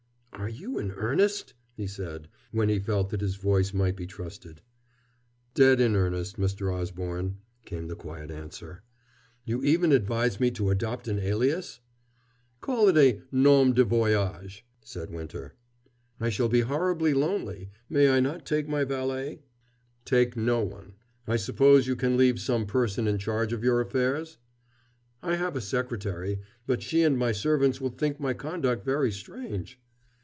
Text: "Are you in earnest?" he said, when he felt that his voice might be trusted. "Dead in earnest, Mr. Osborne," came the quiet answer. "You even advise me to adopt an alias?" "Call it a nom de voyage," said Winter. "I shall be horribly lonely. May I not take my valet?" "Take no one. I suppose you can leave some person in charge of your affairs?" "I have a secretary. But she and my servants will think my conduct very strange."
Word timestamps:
"Are 0.33 0.49
you 0.49 0.79
in 0.79 0.89
earnest?" 0.93 1.53
he 1.77 1.85
said, 1.85 2.27
when 2.51 2.67
he 2.67 2.79
felt 2.79 3.11
that 3.11 3.21
his 3.21 3.35
voice 3.35 3.75
might 3.75 3.95
be 3.95 4.07
trusted. 4.07 4.61
"Dead 5.53 5.79
in 5.79 5.95
earnest, 5.95 6.37
Mr. 6.37 6.73
Osborne," 6.73 7.37
came 7.63 7.87
the 7.87 7.95
quiet 7.95 8.31
answer. 8.31 8.81
"You 9.45 9.63
even 9.63 9.91
advise 9.91 10.39
me 10.39 10.49
to 10.51 10.71
adopt 10.71 11.07
an 11.07 11.19
alias?" 11.19 11.79
"Call 12.59 12.89
it 12.89 12.97
a 12.97 13.21
nom 13.31 13.73
de 13.73 13.83
voyage," 13.83 14.65
said 14.83 15.11
Winter. 15.11 15.53
"I 16.19 16.29
shall 16.29 16.49
be 16.49 16.61
horribly 16.61 17.13
lonely. 17.13 17.69
May 17.87 18.09
I 18.09 18.19
not 18.19 18.43
take 18.43 18.67
my 18.67 18.83
valet?" 18.83 19.43
"Take 20.05 20.35
no 20.35 20.61
one. 20.63 20.95
I 21.27 21.35
suppose 21.35 21.85
you 21.85 21.95
can 21.95 22.17
leave 22.17 22.39
some 22.41 22.65
person 22.65 23.07
in 23.07 23.19
charge 23.19 23.53
of 23.53 23.63
your 23.63 23.79
affairs?" 23.79 24.39
"I 25.21 25.35
have 25.35 25.55
a 25.55 25.61
secretary. 25.61 26.39
But 26.65 26.81
she 26.81 27.03
and 27.03 27.15
my 27.15 27.31
servants 27.31 27.79
will 27.79 27.91
think 27.91 28.19
my 28.19 28.33
conduct 28.33 28.83
very 28.83 29.11
strange." 29.11 29.79